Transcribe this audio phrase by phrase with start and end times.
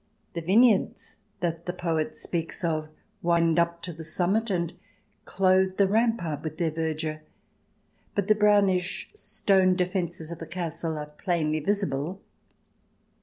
[0.33, 2.89] The vineyards that the poet speaks of
[3.21, 4.73] wind up to the summit and
[5.25, 7.21] clothe the rampart with their verdure,
[8.15, 12.19] but the brownish stone defences of the castle are plainly visible.